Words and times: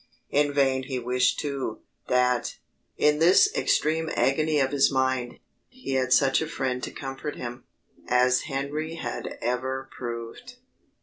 In 0.31 0.51
vain 0.51 0.81
he 0.85 0.97
wished 0.97 1.39
too, 1.39 1.81
that, 2.07 2.57
in 2.97 3.19
this 3.19 3.53
extreme 3.53 4.09
agony 4.15 4.59
of 4.59 4.71
his 4.71 4.91
mind, 4.91 5.37
he 5.69 5.93
had 5.93 6.11
such 6.11 6.41
a 6.41 6.47
friend 6.47 6.81
to 6.81 6.89
comfort 6.91 7.35
him, 7.35 7.65
as 8.07 8.41
Henry 8.49 8.95
had 8.95 9.37
ever 9.43 9.87
proved. 9.95 10.55